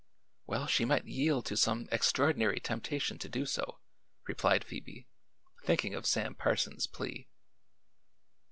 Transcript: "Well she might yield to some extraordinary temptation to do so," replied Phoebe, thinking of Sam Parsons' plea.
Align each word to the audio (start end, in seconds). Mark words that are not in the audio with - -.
"Well 0.47 0.65
she 0.65 0.83
might 0.83 1.05
yield 1.05 1.45
to 1.45 1.55
some 1.55 1.87
extraordinary 1.91 2.59
temptation 2.59 3.19
to 3.19 3.29
do 3.29 3.45
so," 3.45 3.77
replied 4.27 4.63
Phoebe, 4.63 5.05
thinking 5.63 5.93
of 5.93 6.07
Sam 6.07 6.33
Parsons' 6.33 6.87
plea. 6.87 7.27